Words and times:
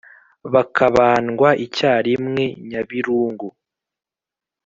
Bakabandwa 0.53 1.49
icyarimwe 1.65 2.45
Nyabirungu 2.67 3.47